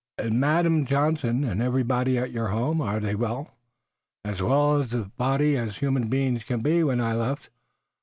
[0.17, 2.81] "And Madam Johnson, and everybody at your home?
[2.81, 3.51] Are they well?"
[4.25, 7.51] "As well of body as human beings can be when I left.